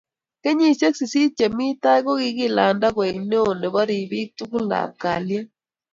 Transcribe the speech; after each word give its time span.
kenyishek 0.41 0.93
sisit 0.99 1.31
che 1.37 1.45
mii 1.57 1.77
tai 1.83 1.99
kokikilanda 2.05 2.87
koek 2.95 3.17
neo 3.29 3.49
nebo 3.61 3.81
ripik 3.89 4.29
tugul 4.37 4.67
ab 4.81 4.91
kalyet 5.01 5.47